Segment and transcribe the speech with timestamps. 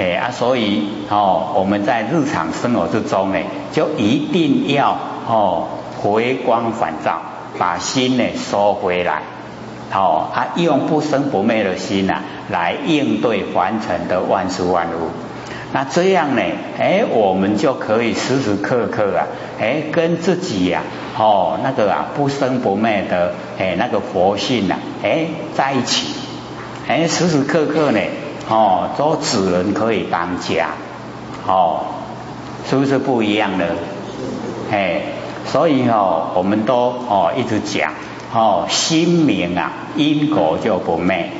[0.00, 3.38] 哎啊，所以哦，我们在日常生活之中呢，
[3.70, 4.96] 就一定要
[5.28, 5.68] 哦
[6.00, 7.20] 回光返照，
[7.58, 9.20] 把心呢收回来，
[9.92, 15.10] 哦啊，用不生不灭的心呐，来应对凡尘的万事万物。
[15.72, 16.42] 那这样呢，
[16.78, 19.26] 哎，我们就可以时时刻刻啊，
[19.60, 20.80] 哎，跟自己呀，
[21.18, 26.14] 哦，那个啊不生不灭的哎那个佛性呐，哎，在一起，
[26.88, 28.00] 哎，时时刻刻呢。
[28.50, 30.70] 哦，做主人可以当家，
[31.46, 31.82] 哦，
[32.68, 33.76] 是不是不一样的？
[34.72, 35.02] 哎，
[35.46, 37.92] 所以哦，我们都哦一直讲，
[38.34, 41.30] 哦，心明啊，因果就不昧，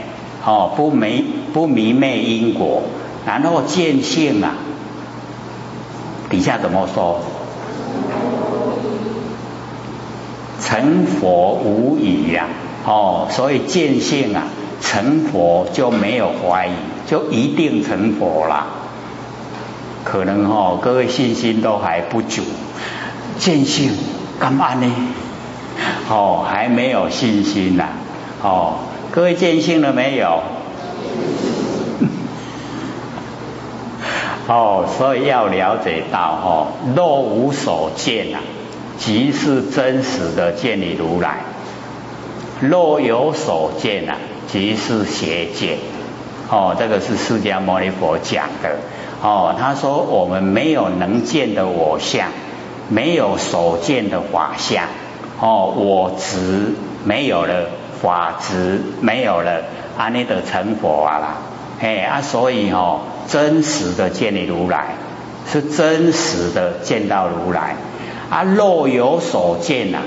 [0.46, 2.82] 哦，不迷不迷昧因果，
[3.27, 4.54] 然后见性啊，
[6.30, 7.18] 底下怎么说？
[10.60, 12.46] 成佛无疑呀，
[12.87, 14.45] 哦，所以见性啊。
[14.82, 16.70] 成佛就没有怀疑，
[17.10, 18.66] 就一定成佛了。
[20.05, 22.43] 可能哦，各位信心都还不足，
[23.38, 23.90] 见性
[24.38, 24.87] 干嘛呢？
[26.09, 27.88] 哦，还没有信心呐。
[28.43, 28.76] 哦，
[29.10, 30.43] 各位见性了没有？
[34.46, 38.40] 哦，所以要了解到哦，若无所见啊，
[38.98, 41.38] 即是真实的见你如来；
[42.60, 44.16] 若有所见啊。
[44.52, 45.79] 即是邪见，
[46.51, 48.76] 哦，这个是释迦牟尼佛讲的，
[49.23, 52.26] 哦，他说我们没有能见的我相，
[52.88, 54.87] 没有所见的法相，
[55.40, 57.66] 哦，我执没有了，
[58.02, 59.62] 法执没有了，
[59.96, 61.29] 阿弥陀成佛啊啦，
[61.80, 64.97] 哎啊，所以哦，真实的见你如来，
[65.47, 67.76] 是真实的见到如来，
[68.28, 69.98] 啊，若有所见呐，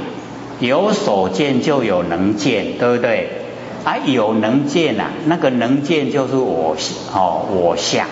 [0.59, 3.42] 有所见就有能见，对不对？
[3.83, 6.75] 啊，有能见呐，那个能见就是我
[7.13, 8.07] 哦，我相，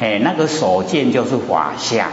[0.00, 2.08] 哎，那个所见就是法相。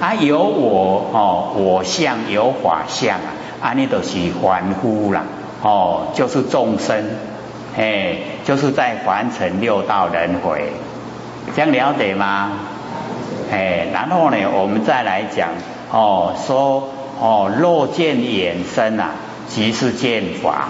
[0.00, 5.22] 啊，有我哦，我相有法相啊，啊，你都是凡夫啦，
[5.62, 7.02] 哦，就是众生，
[7.78, 10.72] 哎，就是在凡尘六道轮回，
[11.54, 12.52] 这样了解吗？
[13.50, 15.50] 哎，然后呢，我们再来讲
[15.92, 19.12] 哦，说哦，若见衍生啊，
[19.48, 20.68] 即是见法。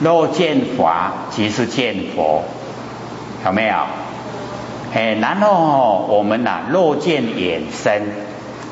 [0.00, 2.42] 若见法，即是见佛，
[3.44, 3.74] 有没有？
[4.94, 8.12] 哎，然后我们呐，若见眼身，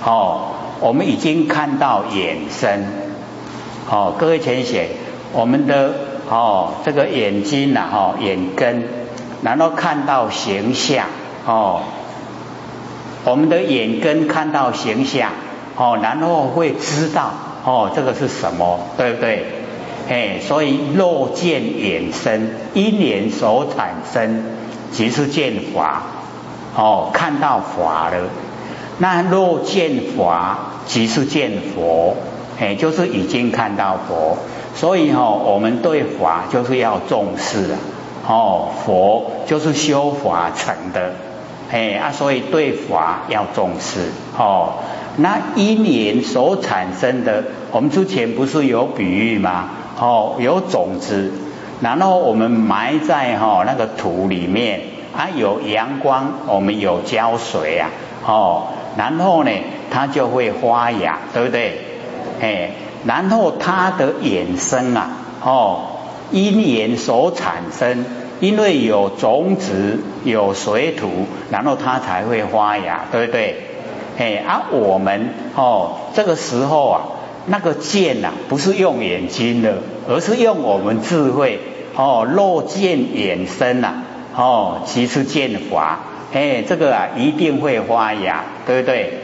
[0.05, 0.51] 哦，
[0.81, 2.87] 我们已经看到眼身，
[3.91, 4.87] 哦，各位浅显，
[5.33, 5.95] 我们的
[6.31, 8.85] 哦，这个眼睛呐，哈，眼根，
[9.43, 11.07] 然后看到形象，
[11.45, 11.81] 哦，
[13.25, 15.31] 我们的眼根看到形象，
[15.77, 17.31] 哦，然后会知道，
[17.65, 19.62] 哦，这个是什么，对不对？
[20.09, 24.45] 哎，所以若见眼身，因缘所产生，
[24.91, 26.03] 即是见法。
[26.75, 28.29] 哦，看到法了。
[28.99, 32.17] 那若见法，即是见佛。
[32.61, 34.39] 哎，就是已经看到佛。
[34.75, 37.79] 所以哈，我们对法就是要重视啊。
[38.27, 41.13] 哦，佛就是修法成的。
[41.71, 44.11] 哎啊，所以对法要重视。
[44.39, 44.75] 哦，
[45.17, 49.71] 那因缘所产生的，我们之前不是有比喻吗？
[50.05, 51.31] 哦，有种子，
[51.81, 54.81] 然后我们埋在哈那个土里面
[55.17, 57.89] 啊，有阳光，我们有浇水啊，
[58.27, 58.65] 哦，
[58.97, 59.51] 然后呢，
[59.93, 61.79] 它就会发芽，对不对？
[62.41, 62.71] 哎，
[63.05, 65.11] 然后它的衍生啊，
[65.45, 65.83] 哦，
[66.33, 68.05] 因缘所产生，
[68.41, 73.57] 因为有种子，有水土，然后它才会发芽，对不对？
[74.19, 77.01] 哎，而我们哦，这个时候啊。
[77.47, 81.59] 那个见呐，不是用眼睛的，而是用我们智慧
[81.97, 82.27] 哦。
[82.31, 83.95] 若见眼生呐，
[84.37, 86.01] 哦，其实见法，
[86.33, 89.19] 哎，这个啊一定会发芽，对不对？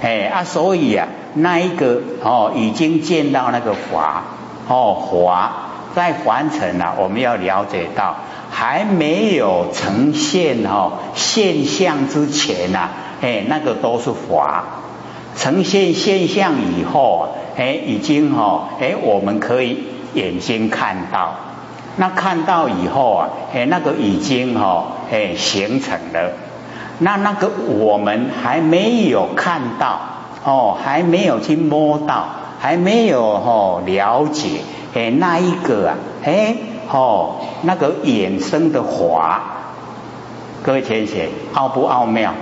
[0.00, 4.22] 哎啊，所以啊，那一个哦，已经见到那个法
[4.68, 5.52] 哦，华
[5.94, 8.16] 在凡尘啊，我们要了解到
[8.50, 12.88] 还没有呈现哦现象之前呐，
[13.20, 14.64] 哎，那个都是法。
[15.38, 17.22] 呈现现象以后啊，
[17.56, 21.36] 哎，已经哈，哎，我们可以眼睛看到，
[21.96, 26.32] 那看到以后啊，哎，那个已经哈，哎，形成了，
[26.98, 30.00] 那那个我们还没有看到，
[30.44, 32.24] 哦，还没有去摸到，
[32.58, 34.62] 还没有哈了解，
[34.92, 35.94] 哎，那一个啊，
[36.24, 36.56] 哎，
[36.90, 39.40] 哦，那个衍生的华，
[40.64, 42.34] 各位天写奥不奥妙？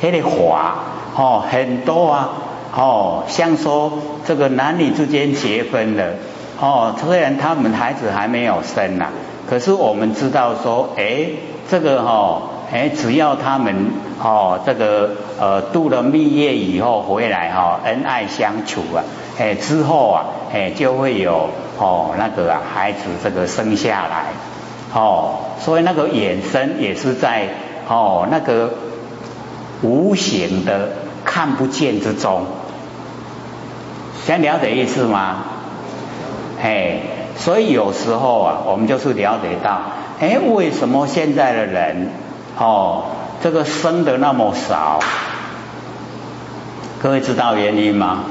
[0.00, 0.76] 那个华
[1.16, 2.30] 哦很多啊
[2.72, 3.92] 哦，像说
[4.24, 6.14] 这个男女之间结婚了
[6.60, 9.08] 哦，虽然他们孩子还没有生呐，
[9.48, 11.30] 可是我们知道说，哎，
[11.68, 12.42] 这个哈，
[12.72, 13.90] 哎，只要他们
[14.22, 15.10] 哦，这个
[15.40, 19.02] 呃度了蜜月以后回来哈，恩爱相处啊，
[19.38, 21.48] 哎之后啊，哎就会有
[21.78, 24.26] 哦那个啊孩子这个生下来，
[24.94, 27.48] 哦，所以那个衍生也是在
[27.88, 28.72] 哦那个
[29.82, 30.90] 无形的
[31.24, 32.44] 看不见之中，
[34.26, 35.44] 想了解意思吗？
[36.62, 37.00] 哎，
[37.38, 39.80] 所以有时候啊，我们就是了解到，
[40.20, 42.08] 哎，为什么现在的人？
[42.58, 43.04] 哦，
[43.42, 45.00] 这个生的那么少，
[47.02, 48.24] 各位知道原因吗？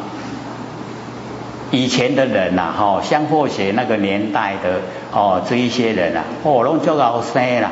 [1.72, 4.82] 以前的人呐，哈，像或许那个年代的
[5.12, 7.72] 哦，这一些人啊，哦，拢足够生啦，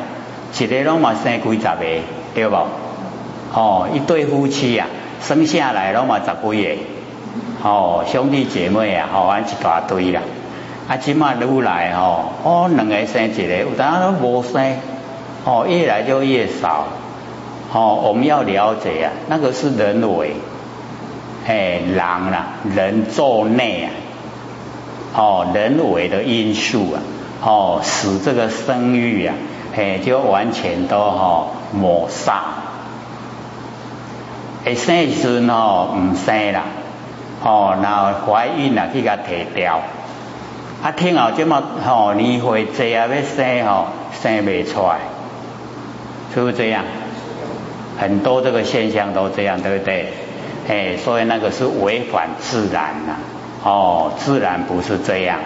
[0.58, 1.86] 一个拢嘛生几十个，
[2.34, 2.58] 对不？
[3.54, 4.88] 哦，一对夫妻啊，
[5.22, 6.76] 生下来了嘛十几个，
[7.64, 10.22] 哦，兄弟姐妹啊，哦，安一大堆啦，
[10.88, 14.76] 啊，起码愈来吼，哦，两个生一个，有当都无生。
[15.46, 16.88] 哦，越来就越少。
[17.72, 20.34] 哦，我们要了解啊，那个是人为，
[21.48, 23.88] 哎，狼啦，人作内啊，
[25.16, 27.00] 哦，人为的因素啊，
[27.42, 29.36] 哦，使这个生育啊，
[29.74, 32.57] 哎，就完全都哈抹杀。
[34.68, 36.64] 哎，生时哦唔生啦，
[37.42, 39.80] 哦，然后怀孕啦去甲提掉，
[40.84, 43.86] 啊，听后即么吼年岁济啊要生吼，
[44.22, 44.98] 生未出来。
[46.34, 46.84] 是不是这样？
[47.98, 50.12] 很多这个现象都这样，对不对？
[50.68, 53.16] 哎，所以那个是违反自然呐。
[53.64, 55.40] 哦，自然不是这样。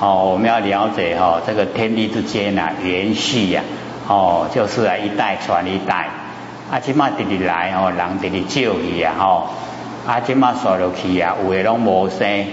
[0.00, 3.62] 哦，我们要了解哈，这个天地之间呐，延续呀，
[4.08, 6.08] 哦，就是啊，一代传一代。
[6.70, 9.48] 啊，即马直直来哦，人直直照去啊，吼。
[10.06, 12.46] 啊，即马刷落去啊，有诶拢无生。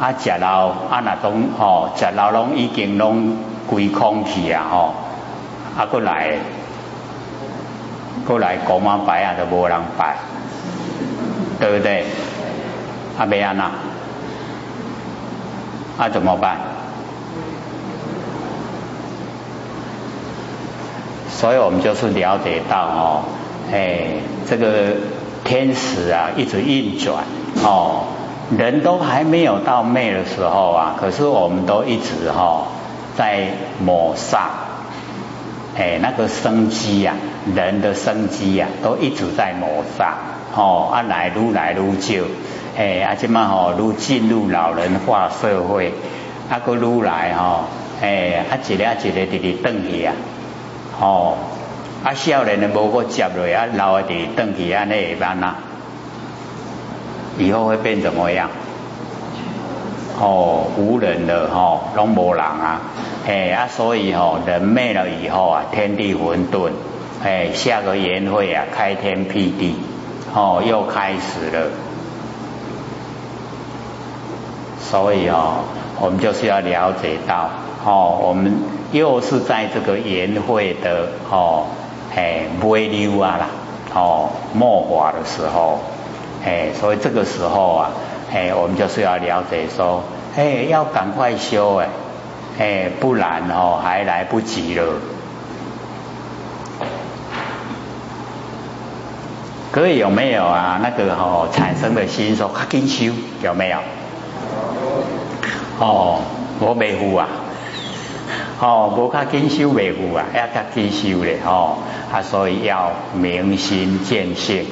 [0.00, 3.36] 啊，食老啊，那种吼，食老拢已经拢
[3.66, 4.94] 归空去啊，吼。
[5.76, 6.36] 啊，过来。
[8.26, 10.16] 过来国妈拜啊，都无人拜，
[11.60, 12.04] 对不对？
[13.16, 13.70] 阿没安呐，
[15.96, 16.56] 啊怎么办？
[21.30, 23.22] 所以我们就是了解到哦，
[23.72, 24.94] 哎，这个
[25.44, 27.24] 天使啊一直运转
[27.64, 28.04] 哦，
[28.56, 32.68] 人都还没有到灭的时候啊，可是我们都一直哈
[33.16, 33.48] 在
[33.84, 34.50] 抹杀。
[35.78, 37.14] 哎，那个生机呀，
[37.54, 40.14] 人的生机呀，都一直在磨杀，
[40.54, 42.24] 哦，啊来愈来愈少，
[42.78, 45.92] 哎，啊即嘛吼，愈进入老人化社会，
[46.48, 47.64] 啊个愈来吼，
[48.00, 48.94] 哎，啊一个一个
[49.26, 50.14] 直直转去啊，
[50.98, 51.34] 哦，
[52.06, 55.56] 啊少年的无个接落啊，老的直直转去安尼会办呐？
[57.36, 58.48] 以后会变怎么样？
[60.20, 62.80] 哦，无人了吼，拢无人啊。
[63.26, 66.70] 哎啊，所以吼人灭了以后啊，天地混沌，
[67.24, 69.74] 哎，下个年会啊，开天辟地，
[70.32, 71.66] 哦，又开始了。
[74.78, 75.64] 所以哦，
[76.00, 77.50] 我们就是要了解到，
[77.84, 78.54] 哦，我们
[78.92, 81.66] 又是在这个年会的哦，
[82.16, 83.46] 哎，微溜啊啦，
[83.94, 85.78] 哦，末法的时候，
[86.44, 87.90] 哎，所以这个时候啊，
[88.32, 90.02] 哎，我们就是要了解说，
[90.34, 91.88] 哎，要赶快修哎。
[92.58, 94.94] 哎，不然哦，还来不及了。
[99.70, 100.80] 各位有没有啊？
[100.82, 103.76] 那个哦，产生的心说，赶紧修，有没有？
[105.78, 106.22] 哦，
[106.60, 107.28] 我未付啊。
[108.58, 111.76] 哦，无较紧修未有啊，要较紧修咧哦。
[112.10, 114.64] 啊，所以要明心见性。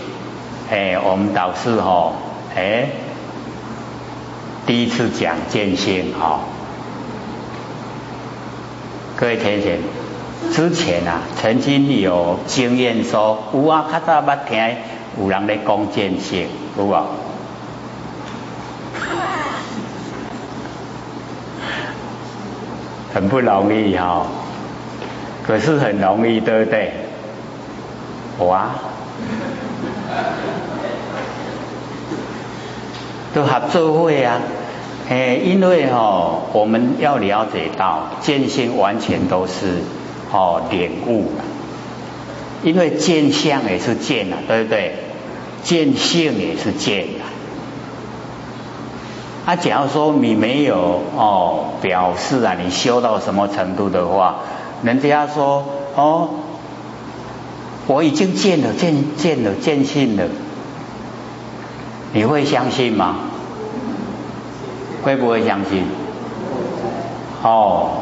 [0.70, 2.12] 哎，我们导师哦，
[2.56, 2.88] 哎，
[4.66, 6.40] 第一次讲见性哈。
[9.16, 9.78] 各位天贤，
[10.52, 14.76] 之前啊，曾经有经验说，有啊，较早捌听
[15.20, 16.48] 有人咧讲见性，
[16.78, 16.94] 有无？
[23.14, 24.26] 很不容易哈，
[25.47, 26.92] 可是很容易，对不对？
[28.40, 28.71] 哇，
[33.33, 34.40] 都合作会啊。
[35.09, 39.83] 哎，因为哦，我们要了解到见性完全都是
[40.33, 41.30] 哦领悟
[42.64, 44.94] 因为见相也是见啊，对不对？
[45.62, 47.33] 见性也是见啊。
[49.46, 54.36] 啊，假如说你没有哦表示啊，你修到什么程度的话，
[54.82, 56.30] 人家说哦，
[57.86, 60.24] 我已经见了，见见了，见性了，
[62.14, 63.16] 你会相信吗？
[65.02, 65.84] 会不会相信？
[67.42, 68.00] 哦，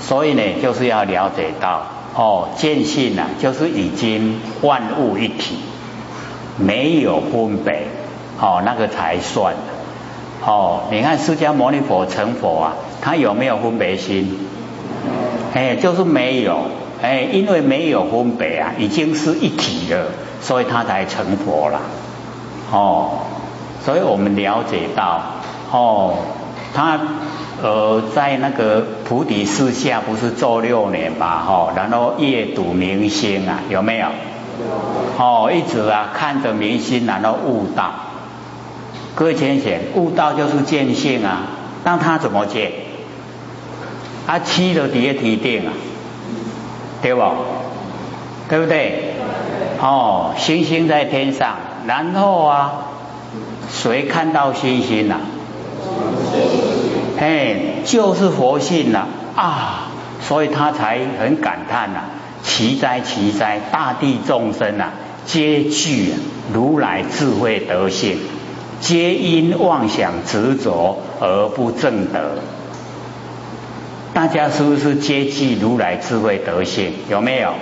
[0.00, 1.82] 所以呢，就是要了解到
[2.16, 5.56] 哦，见性啊，就是已经万物一体，
[6.56, 7.88] 没有分别，
[8.40, 9.54] 哦，那个才算。
[10.44, 14.38] 哦，你看释迦牟尼佛成佛啊，他有没有分别心？
[15.54, 16.58] 哎，就是没有。
[17.02, 20.06] 哎，因为没有分别啊，已经是一体了，
[20.42, 21.80] 所以他才成佛了。
[22.70, 23.20] 哦，
[23.82, 25.22] 所以我们了解到，
[25.72, 26.14] 哦，
[26.74, 26.98] 他
[27.62, 34.06] 呃在那个菩提树下不是做六年嘛，哈，然后夜睹明星啊，有没有？
[35.16, 37.90] 哦，一直啊看着明星，然后悟道。
[39.14, 41.42] 各位浅显，悟道就是见性啊，
[41.84, 42.72] 那他怎么见？
[44.26, 45.72] 他七的底下提定啊。
[47.02, 47.22] 对不？
[48.48, 49.14] 对不对？
[49.80, 52.72] 哦，星星在天上，然后啊，
[53.72, 55.18] 谁看到星星了？
[57.18, 59.88] 哎，就是佛性了啊，
[60.20, 62.00] 所以他才很感叹呐：
[62.42, 64.90] 奇哉奇哉，大地众生啊，
[65.24, 66.12] 皆具
[66.52, 68.18] 如来智慧德性，
[68.80, 72.18] 皆因妄想执着而不正德。
[74.12, 76.92] 大家是不是接济如来智慧德性？
[77.08, 77.52] 有没有？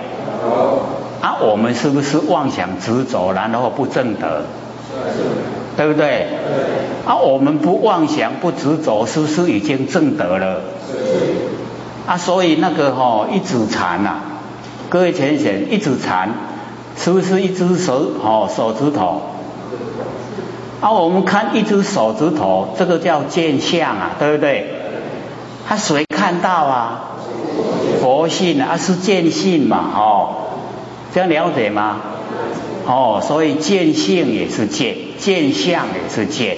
[0.43, 0.81] 有。
[1.21, 4.43] 啊，我们是不是妄想执着，然后不正德？
[5.77, 6.27] 对不对？
[6.27, 7.05] 对。
[7.05, 10.61] 啊，我们不妄想不执着，是不是已经正德了？
[12.07, 14.15] 啊，所以那个哈一指禅呐，
[14.89, 16.29] 各位浅显，一指禅
[16.97, 19.21] 是不是一只手哦手指头？
[20.81, 24.65] 啊，我们看一只手指头，这个叫见相啊，对不对？
[25.67, 27.01] 他谁看到啊？
[28.01, 29.77] 佛性啊，是见性嘛？
[29.93, 30.35] 哦，
[31.13, 31.97] 这样了解吗？
[32.85, 36.55] 哦，所以见性也是见，见相也是见，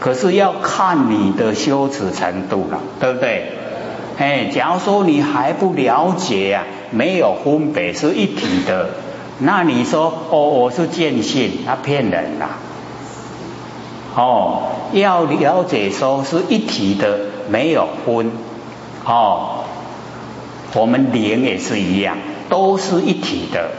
[0.00, 3.52] 可是要看你的修持程度了，对不对？
[4.16, 8.88] 哎，假如说你还不了解啊，没有分别是一体的，
[9.40, 12.48] 那你说哦，我是见性，他骗人啦。
[14.18, 18.32] 哦，要了解说是一体的，没有分。
[19.06, 19.60] 哦，
[20.74, 22.16] 我们灵也是一样，
[22.48, 23.70] 都是一体的，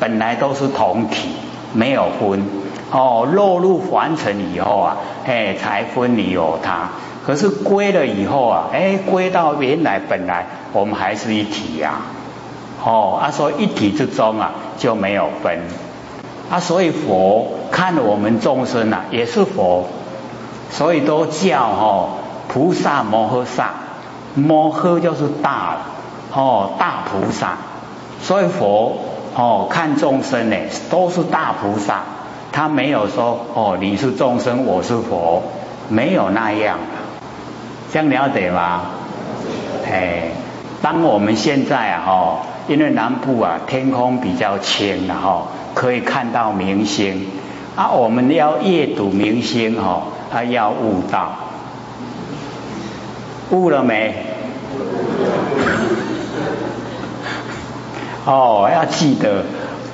[0.00, 1.28] 本来都是同体，
[1.74, 2.46] 没有分。
[2.92, 6.88] 哦，落入凡尘以后啊，哎，才分你有他。
[7.26, 12.00] 可是归了以后啊，哎，归到原来本来我们还是一体呀。
[12.82, 15.58] 哦，啊，说一体之中啊就没有分。
[16.50, 19.86] 啊，所以佛看我们众生啊也是佛，
[20.70, 22.08] 所以都叫哦
[22.48, 23.70] 菩萨摩诃萨。
[24.36, 25.76] 摩诃就是大，
[26.32, 27.56] 哦，大菩萨，
[28.20, 28.96] 所以佛
[29.36, 30.56] 哦看众生呢
[30.90, 32.00] 都是大菩萨，
[32.50, 35.44] 他没有说哦你是众生我是佛，
[35.88, 36.78] 没有那样，
[37.92, 38.80] 这样了解吗？
[39.88, 40.30] 哎，
[40.82, 42.36] 当我们现在啊哈，
[42.66, 45.42] 因为南部啊天空比较清了哈，
[45.74, 47.26] 可以看到明星，
[47.76, 51.32] 啊我们要夜读明星哈，啊要悟道。
[53.50, 54.14] 悟了没？
[58.24, 59.44] 哦，要记得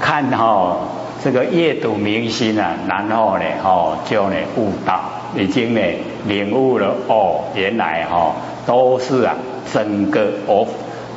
[0.00, 0.76] 看哦，
[1.25, 5.00] 这个夜读明星啊，然后呢，哦，就呢悟道，
[5.37, 5.80] 已经呢
[6.26, 8.34] 领悟了哦，原来哦
[8.66, 9.34] 都是啊，
[9.72, 10.66] 整个我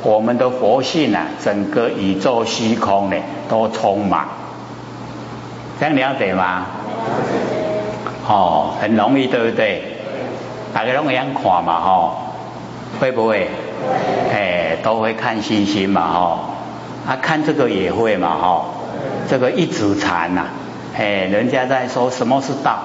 [0.02, 3.16] 我们的佛性啊，整个宇宙虚空呢
[3.48, 4.26] 都充满，
[5.78, 6.66] 这样了解吗？
[8.26, 9.82] 哦，很容易，对不对？
[10.72, 12.20] 大家拢会样看嘛，吼。
[13.00, 13.48] 会不会？
[14.32, 16.38] 哎，都会看星星嘛，哈，
[17.08, 18.64] 啊，看这个也会嘛，哈，
[19.28, 20.44] 这个一指禅呐，
[20.96, 22.78] 哎，人家在说什么是道？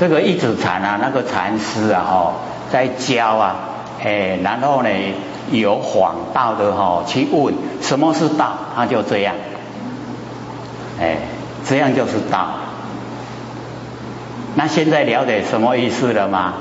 [0.00, 2.32] 这个一指禅啊，那个禅师啊，哈，
[2.72, 3.56] 在教啊，
[4.04, 4.90] 哎，然后呢，
[5.50, 9.34] 有谎道的哈，去问什么是道，他就这样，
[11.00, 11.16] 哎，
[11.66, 12.48] 这样就是道。
[14.56, 16.52] 那现在了解什么意思了吗？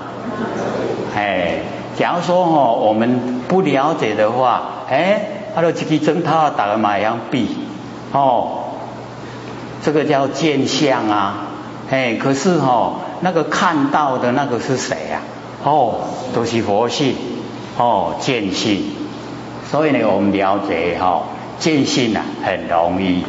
[1.16, 1.60] 哎，
[1.98, 5.22] 假如说哦，我们不了解的话，哎，
[5.54, 7.58] 他说这个针他打个马样币，
[8.14, 8.64] 哦，
[9.84, 11.36] 这个叫见相啊，
[11.92, 15.20] 哎，可是哦，那个看到的那个是谁呀？
[15.63, 15.96] 哦，
[16.34, 17.15] 都是佛性，
[17.77, 18.84] 哦，见性，
[19.70, 21.24] 所以呢，我们了解哈，
[21.58, 23.24] 见性啊，很容易，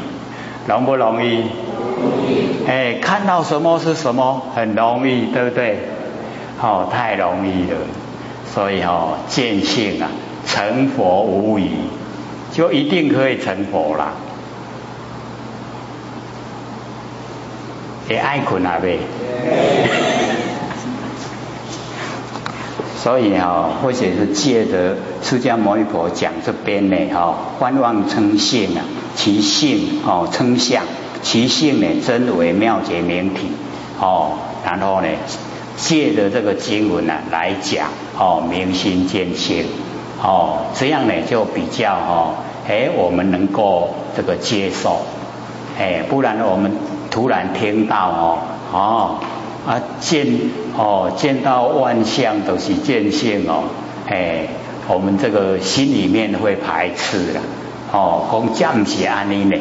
[0.67, 1.45] 容不容易？
[2.67, 5.79] 哎，看到什么是什么，很容易，对不对？
[6.61, 7.77] 哦，太容易了，
[8.53, 10.09] 所以哦，见性啊，
[10.47, 11.71] 成佛无疑，
[12.53, 14.13] 就一定可以成佛啦。
[18.09, 18.99] 也爱困啊呗。
[23.05, 28.81] 所以哈，或者是借着释迦牟尼佛讲这边呢，哈，观望称性啊，
[29.15, 30.85] 其性哦称相，
[31.23, 33.49] 其性呢真为妙觉明体
[34.01, 35.09] 哦，然后呢，
[35.77, 39.67] 借着这个经文呢来讲哦，明心见性
[40.23, 45.03] 哦，这样呢就比较哈，哎，我们能够这个接受，
[45.79, 46.73] 哎，不然我们
[47.11, 48.39] 突然听到哦，
[48.73, 49.19] 哦。
[49.67, 50.27] 啊，见
[50.77, 53.65] 哦，见到万象都是见性哦，
[54.07, 54.47] 哎，
[54.89, 57.41] 我们这个心里面会排斥了，
[57.91, 59.57] 哦，讲降起安尼呢，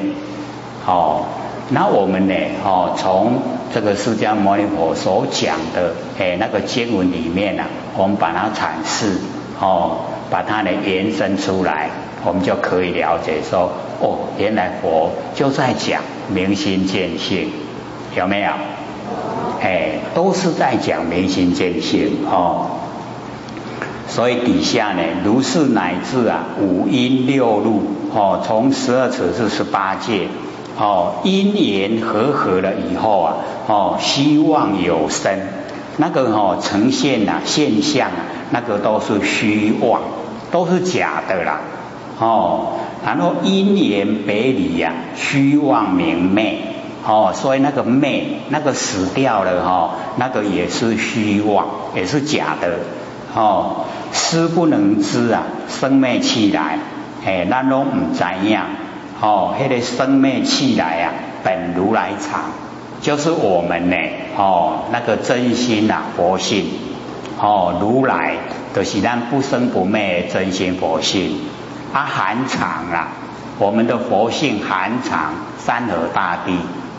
[0.86, 1.24] 哦，
[1.69, 3.41] 那我们呢，哦，从
[3.74, 7.63] 这个释迦牟尼佛所讲的哎那个经文里面呢，
[7.95, 9.19] 我们把它阐释，
[9.62, 11.89] 哦，把它呢延伸出来，
[12.25, 17.50] 我们就可以了解说，哦，原来佛就在讲明心见性，
[18.17, 18.51] 有没有？
[19.63, 22.65] 哎，都是在讲明心见性哦，
[24.10, 27.82] 所以底下呢，如是乃至啊，五阴六路
[28.13, 30.27] 哦，从十二处至十八界
[30.77, 33.36] 哦，因缘和合了以后啊，
[33.67, 35.39] 哦，希望有生，
[35.96, 38.20] 那个哦呈现呐现象啊，
[38.51, 40.01] 那个都是虚妄，
[40.51, 41.62] 都是假的啦
[42.20, 42.74] 哦，
[43.05, 46.72] 然后因缘别离呀，虚妄明昧。
[47.05, 52.79] 哦，所以那个昧，那个死掉了哈，那个也是虚妄，也是假的。
[53.36, 56.79] 哦，思不能知啊，生灭起来，
[57.25, 58.67] 哎，那拢唔知样。
[59.19, 61.12] 哦，迄个生灭起来啊，
[61.43, 62.41] 本如来藏，
[63.01, 63.98] 就是我们呢。
[64.38, 66.65] 哦，那个真心啊，佛性。
[67.38, 68.36] 哦，如来
[68.74, 71.38] 就是咱不生不灭真心佛性。
[71.91, 73.10] 啊，含藏啊，
[73.60, 76.53] 我们的佛性含藏山河大地。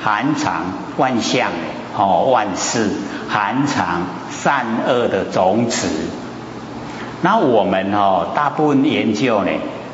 [0.04, 0.64] 含藏
[0.98, 1.48] 万象
[1.96, 2.90] 哦，万事
[3.30, 5.88] 含藏善恶的种子。
[7.22, 9.50] 那我们哦，大部分研究呢，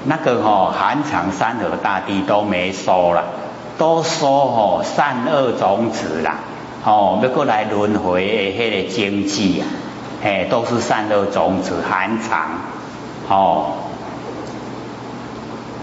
[0.07, 3.23] 那个哦，含藏山河大地都没说了，
[3.79, 6.39] 都说哦，善恶种子啦，
[6.85, 9.65] 哦，要过来轮回的迄个经济啊，
[10.23, 12.49] 嘿，都是善恶种子含藏
[13.29, 13.75] 哦。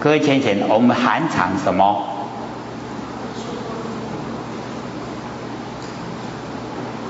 [0.01, 2.16] 各位先生，我们含藏什么？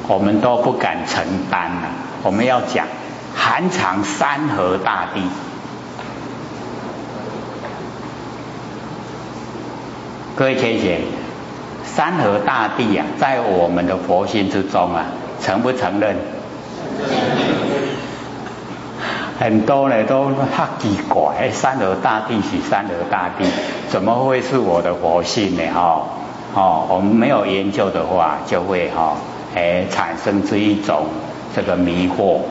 [0.08, 1.90] 我们都不敢承担了。
[2.24, 2.86] 我们要讲
[3.36, 5.22] 含藏山河大地，
[10.36, 11.02] 各位天贤，
[11.86, 15.06] 山河大地呀，在我们的佛心之中啊，
[15.42, 16.16] 承不承认？
[19.40, 23.46] 很多呢都哈奇怪，山河大地是山河大地，
[23.88, 25.62] 怎么会是我的佛性呢？
[25.74, 26.02] 哈，
[26.56, 29.16] 哦，我们没有研究的话，就会哈。
[29.58, 31.08] 哎，产生这一种
[31.56, 32.42] 这个迷惑。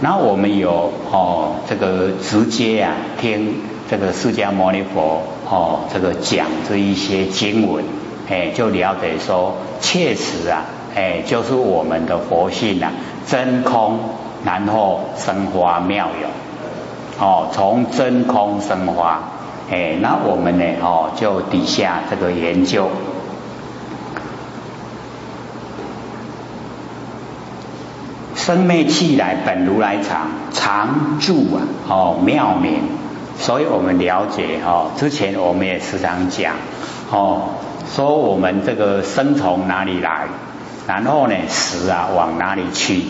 [0.00, 3.54] 那我们有哦，这个直接啊听
[3.88, 7.84] 这个释迦牟尼佛哦，这个讲这一些经文，
[8.28, 10.64] 哎，就了解说，确实啊，
[10.96, 12.90] 哎，就是我们的佛性啊，
[13.28, 14.00] 真空，
[14.44, 19.22] 然后生花妙有，哦，从真空生花，
[19.70, 22.88] 哎，那我们呢，哦，就底下这个研究。
[28.50, 32.80] 生灭气来本如来藏，常住啊，哦妙明，
[33.38, 36.54] 所以我们了解哦，之前我们也时常讲
[37.12, 37.42] 哦，
[37.94, 40.26] 说我们这个生从哪里来，
[40.88, 43.04] 然后呢死啊往哪里去？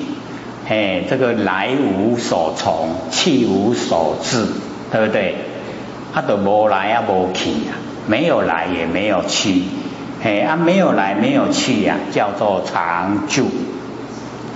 [0.69, 4.47] 哎，这个来无所从，去无所至，
[4.93, 5.37] 对不对？
[6.13, 9.63] 他都无来啊无去啊，没有来也没有去，
[10.23, 13.49] 哎啊没有来没有去呀，叫做常住。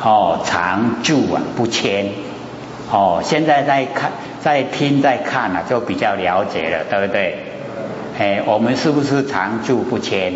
[0.03, 2.11] 哦，常住啊，不迁。
[2.91, 7.39] 哦，现在在看，在听，在看啊，就比较了解了，对不对？
[8.19, 10.35] 哎，我们是不是常住不迁？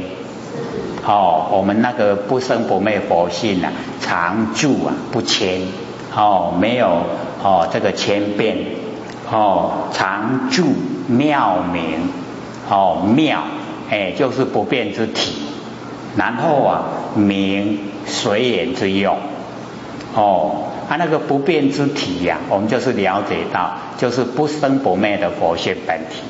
[1.07, 5.61] 哦，我们那个不生不灭佛性啊，常住啊，不迁。
[6.17, 7.03] 哦，没有
[7.43, 8.57] 哦，这个千变。
[9.31, 10.65] 哦，常住
[11.07, 12.09] 妙明。
[12.71, 13.43] 哦，妙，
[13.91, 15.35] 哎，就是不变之体。
[16.17, 19.17] 然后啊，明随缘之用。
[20.15, 26.23] 哦，啊，那个不变之体呀，我们就是了解到，就是不生不灭的佛性本体。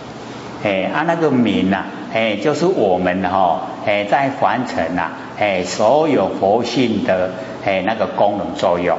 [0.64, 7.30] 哎，啊，那个名呐，哎，就是我们哈，哎，在凡尘呐，哎，所有佛性的
[7.64, 8.98] 哎那个功能作用。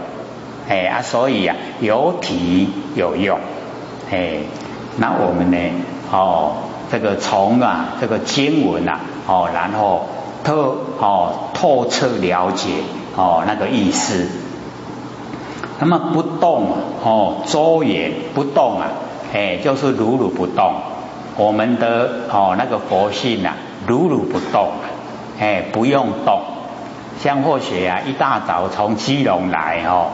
[0.69, 3.37] 哎，啊，所以呀，有体有用。
[4.09, 4.37] 哎，
[4.97, 5.57] 那我们呢，
[6.11, 6.53] 哦，
[6.89, 10.07] 这个从啊这个经文呐，哦，然后
[10.45, 12.69] 透哦透彻了解
[13.17, 14.29] 哦那个意思。
[15.79, 16.67] 那么不动
[17.03, 18.87] 哦，周也不动啊，
[19.33, 20.73] 哎，就是如如不动。
[21.37, 23.55] 我们的哦那个佛性啊，
[23.87, 24.71] 如如不动，
[25.39, 26.41] 哎，不用动。
[27.21, 30.11] 像或许啊，一大早从基隆来哦，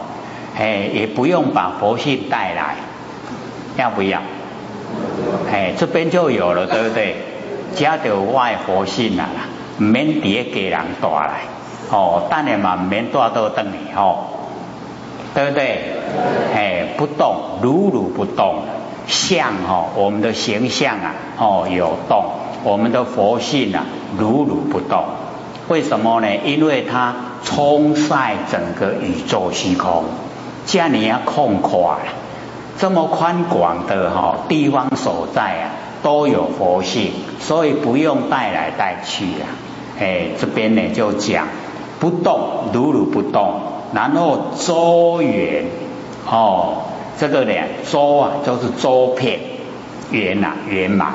[0.56, 2.76] 哎，也不用把佛性带来，
[3.76, 4.20] 要不要？
[5.52, 7.16] 哎，这边就有了，对不对？
[7.74, 9.26] 加着外佛性啊，
[9.78, 11.40] 免碟给人带来，
[11.90, 14.26] 哦，当然嘛，免带到等你哦。
[15.36, 15.80] 对不对？
[16.54, 18.62] 哎，不动，如如不动，
[19.06, 22.24] 相哦，我们的形象啊，哦，有动，
[22.64, 23.84] 我们的佛性啊，
[24.18, 25.04] 如如不动。
[25.68, 26.28] 为什么呢？
[26.46, 30.04] 因为它冲晒整个宇宙虚空，
[30.64, 32.04] 这样你要空垮了，
[32.78, 35.68] 这么宽广的哈地方所在啊，
[36.02, 39.44] 都有佛性，所以不用带来带去啊。
[40.00, 41.46] 哎，这边呢就讲
[42.00, 43.75] 不动，如如不动。
[43.96, 45.64] 然后周圆
[46.30, 46.82] 哦，
[47.18, 47.52] 这个呢
[47.90, 49.40] 周啊就是周遍
[50.10, 51.14] 圆呐圆满，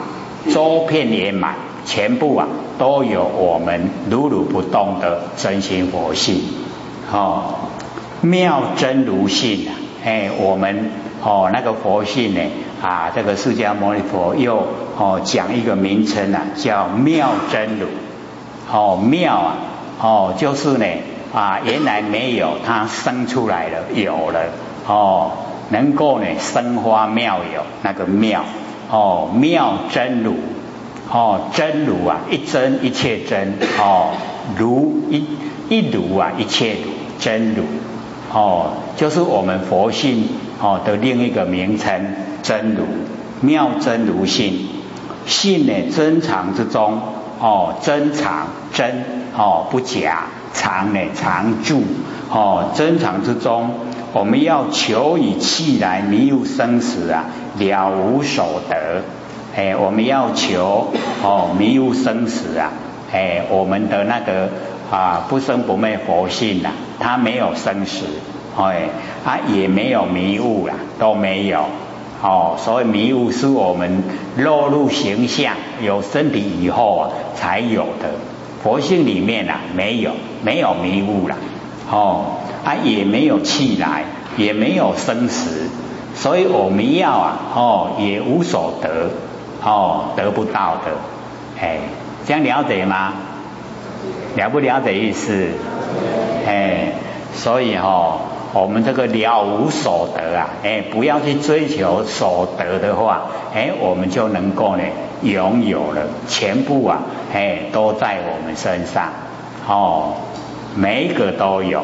[0.52, 1.54] 周遍圆满，
[1.86, 2.48] 全部啊
[2.80, 6.42] 都有我们如如不动的真心佛性
[7.14, 7.54] 哦，
[8.22, 10.90] 妙真如性啊，哎我们
[11.24, 12.42] 哦那个佛性呢
[12.82, 14.58] 啊这个释迦牟尼佛又
[14.98, 17.86] 哦讲一个名称啊叫妙真如
[18.74, 19.58] 哦妙啊
[20.02, 20.86] 哦就是呢。
[21.34, 24.50] 啊，原来没有，它生出来了，有了，
[24.86, 25.32] 哦，
[25.70, 28.44] 能够呢生花妙有那个妙，
[28.90, 30.36] 哦，妙真如，
[31.10, 34.10] 哦，真如啊，一真一切真，哦，
[34.58, 35.26] 如一
[35.70, 37.64] 一如啊，一切如真如，
[38.34, 40.28] 哦，就是我们佛性
[40.62, 42.14] 哦的另一个名称，
[42.44, 42.84] 真如，
[43.40, 44.68] 妙真如性，
[45.26, 47.00] 性呢真常之中，
[47.40, 49.06] 哦，真常真，
[49.38, 50.26] 哦，不假。
[50.54, 51.84] 常呢常住
[52.30, 53.72] 哦，真常之中，
[54.14, 57.26] 我们要求以气来迷入生死啊，
[57.58, 59.02] 了无所得。
[59.54, 62.72] 哎，我们要求哦迷入生死啊，
[63.12, 64.50] 哎，我们的那个
[64.90, 68.06] 啊不生不灭佛性呐，它没有生死，
[68.58, 68.88] 哎，
[69.26, 71.66] 它也没有迷雾啦，都没有
[72.24, 72.56] 哦。
[72.58, 74.04] 所以迷雾是我们
[74.38, 78.10] 落入形象有身体以后啊才有的。
[78.64, 80.12] 佛性里面啊，没有
[80.44, 81.36] 没有迷雾了，
[81.90, 84.06] 哦，啊也没有气来，
[84.38, 85.70] 也没有生死，
[86.16, 89.10] 所以我们要啊，哦也无所得，
[89.64, 90.92] 哦得不到的，
[91.60, 91.80] 哎，
[92.26, 93.14] 这样了解吗？
[94.36, 95.48] 了不了解意思？
[96.48, 96.94] 哎，
[97.34, 98.20] 所以哦，
[98.54, 104.84] 我们这个了无所得啊，哎，不要去追求所得的话，哎，我们就能够呢。
[105.24, 109.10] 拥有了全部啊，哎，都在我们身上，
[109.68, 110.16] 哦，
[110.76, 111.84] 每一个都有，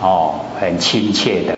[0.00, 1.54] 哦，很亲切的。